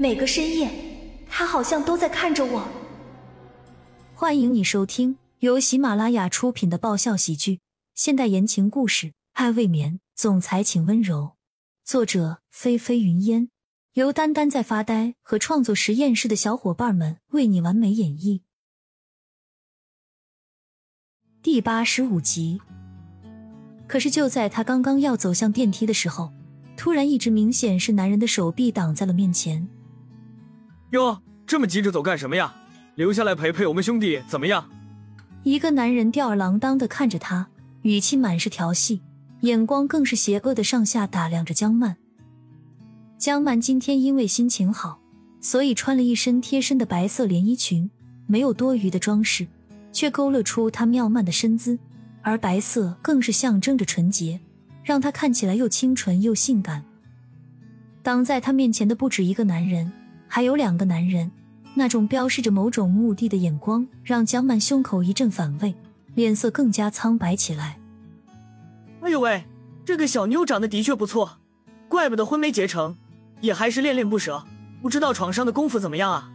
[0.00, 0.70] 每个深夜，
[1.28, 2.66] 他好像都在看着我。
[4.14, 7.60] 欢迎你收听由喜马拉雅出品的爆笑喜剧、
[7.94, 11.32] 现代言情故事《爱未眠》，总裁请温柔。
[11.84, 13.50] 作者：菲菲云烟，
[13.92, 18.40] 由丹丹在发呆和创作实验室的小伙伴们为你完美演绎。
[21.42, 22.62] 第八十五集。
[23.86, 26.32] 可是就在他刚刚要走向电梯的时候，
[26.74, 29.68] 突然一只明显是男人的手臂挡在了面前。
[30.90, 32.54] 哟，这么急着走干什么呀？
[32.96, 34.68] 留下来陪陪我们兄弟怎么样？
[35.44, 37.48] 一个男人吊儿郎当的看着他，
[37.82, 39.00] 语气满是调戏，
[39.42, 41.96] 眼光更是邪恶的上下打量着江曼。
[43.16, 45.00] 江曼今天因为心情好，
[45.40, 47.88] 所以穿了一身贴身的白色连衣裙，
[48.26, 49.46] 没有多余的装饰，
[49.92, 51.78] 却勾勒出她妙曼的身姿。
[52.22, 54.40] 而白色更是象征着纯洁，
[54.84, 56.84] 让她看起来又清纯又性感。
[58.02, 59.90] 挡在她面前的不止一个男人，
[60.32, 61.28] 还有两个男人，
[61.74, 65.74] 那种标示着某种目的的眼光，让江曼胸口一阵反胃，
[66.14, 67.80] 脸色更加苍白起来。
[69.00, 69.44] 哎呦喂，
[69.84, 71.38] 这个小妞长得的确不错，
[71.88, 72.96] 怪不得婚没结成，
[73.40, 74.44] 也还是恋恋不舍。
[74.80, 76.30] 不知道床上的功夫怎么样啊？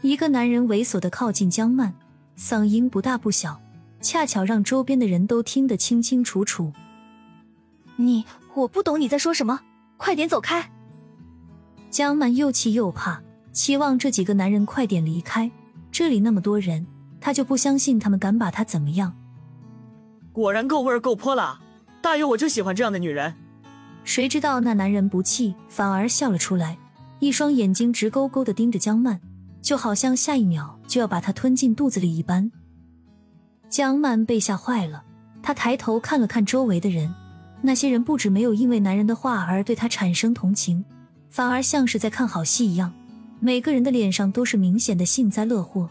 [0.00, 1.92] 一个男人猥琐的靠近江曼，
[2.38, 3.60] 嗓音不大不小。
[4.00, 6.72] 恰巧让周边的人都听得清清楚楚。
[7.96, 8.24] 你，
[8.54, 9.60] 我不懂你在说什么，
[9.98, 10.70] 快点走开！
[11.90, 15.50] 江曼又气又怕，期望这几个男人快点离开。
[15.90, 16.86] 这里那么多人，
[17.20, 19.14] 他就不相信他们敢把他怎么样。
[20.32, 21.60] 果然够味儿够泼辣，
[22.00, 23.34] 大爷我就喜欢这样的女人。
[24.04, 26.78] 谁知道那男人不气，反而笑了出来，
[27.18, 29.20] 一双眼睛直勾勾的盯着江曼，
[29.60, 32.50] 就好像下一秒就要把她吞进肚子里一般。
[33.68, 35.02] 江曼被吓坏了，
[35.42, 37.12] 她抬头看了看周围的人，
[37.60, 40.84] 那些人不止没有因为男人的话而对她产生同情，
[41.28, 42.92] 反而像是在看好戏一样，
[43.40, 45.88] 每个人的脸上都是明显的幸灾乐祸。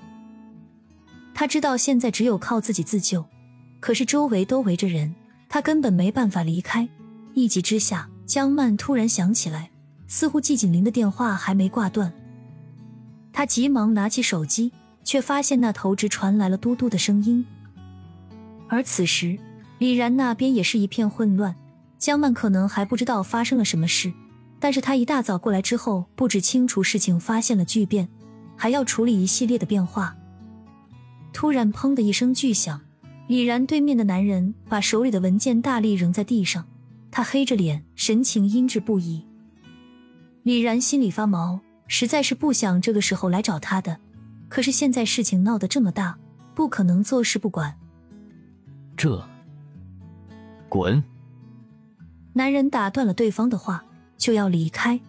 [1.34, 3.24] 他知道现在只有靠自己自救，
[3.80, 5.14] 可是周围都围着人，
[5.48, 6.88] 他根本没办法离开。
[7.34, 9.70] 一急之下，江曼突然想起来，
[10.08, 12.12] 似乎季锦林的电话还没挂断，
[13.32, 14.72] 他急忙拿起手机，
[15.04, 17.46] 却发现那头只传来了嘟嘟的声音。
[18.68, 19.38] 而此时，
[19.78, 21.56] 李然那边也是一片混乱。
[22.00, 24.12] 江曼可能还不知道发生了什么事，
[24.60, 28.10] 但是他一大早过来之后，不止清除事情发现了巨变，
[28.56, 30.16] 还要处理一系列的变化。
[31.32, 32.82] 突然，砰的一声巨响，
[33.28, 36.66] 李然对面的男人把手里的文件大力扔在地上，
[37.12, 39.24] 他黑着脸，神情阴鸷不已。
[40.42, 44.00] 李然心里发毛，实在是不想这个时候来找他的，
[44.50, 46.18] 可是现在事情闹得这么大，
[46.56, 47.78] 不可能坐视不管。
[48.96, 49.24] 这，
[50.70, 51.04] 滚！
[52.34, 53.84] 男人打断了对方的话，
[54.18, 55.00] 就要离开。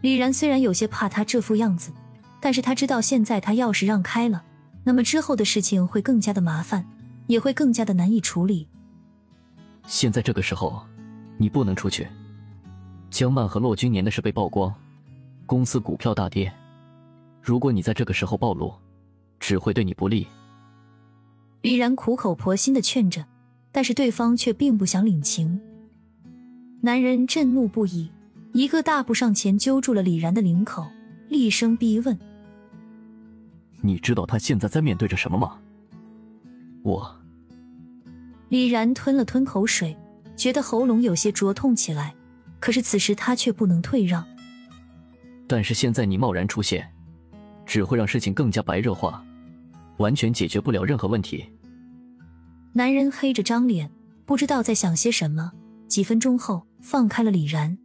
[0.00, 1.92] 李然虽然有些怕他这副样子，
[2.40, 4.42] 但是他知道现在他要是让开了，
[4.84, 6.86] 那么之后的事情会更加的麻烦，
[7.26, 8.66] 也会更加的难以处理。
[9.86, 10.80] 现在这个时候，
[11.36, 12.06] 你不能出去。
[13.10, 14.72] 江曼和骆君年的事被曝光，
[15.44, 16.50] 公司股票大跌。
[17.42, 18.72] 如果你在这个时候暴露，
[19.38, 20.26] 只会对你不利。
[21.62, 23.26] 李然苦口婆心的劝着，
[23.72, 25.60] 但是对方却并不想领情。
[26.82, 28.10] 男人震怒不已，
[28.52, 30.86] 一个大步上前揪住了李然的领口，
[31.28, 32.18] 厉声逼问
[33.82, 35.58] ：“你知道他现在在面对着什么吗？”
[36.82, 37.16] 我。
[38.48, 39.94] 李然吞了吞口水，
[40.34, 42.14] 觉得喉咙有些灼痛起来，
[42.58, 44.24] 可是此时他却不能退让。
[45.46, 46.90] 但是现在你贸然出现，
[47.66, 49.22] 只会让事情更加白热化。
[49.98, 51.44] 完全解决不了任何问题。
[52.72, 53.90] 男人黑着张脸，
[54.24, 55.52] 不知道在想些什么。
[55.90, 57.76] 几分钟后，放开了李然。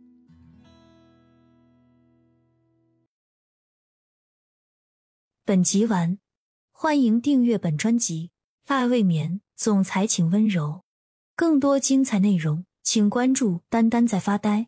[5.44, 6.20] 本集完，
[6.72, 8.30] 欢迎订阅本专辑
[8.74, 10.84] 《爱未眠》，总裁请温柔。
[11.36, 14.68] 更多精彩内容，请关注“丹丹在发呆”。